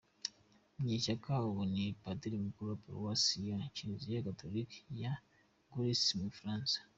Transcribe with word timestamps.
Munyeshyaka, 0.75 1.31
ubu 1.47 1.61
ni 1.73 1.83
padiri 2.01 2.37
mukuru 2.45 2.67
wa 2.71 2.77
Paruwasi 2.83 3.35
ya 3.49 3.57
Kiliziya 3.75 4.25
Gatolika 4.27 4.77
ya 5.01 5.13
Gisors 5.71 6.03
mu 6.17 6.23
Bufaransa. 6.29 6.77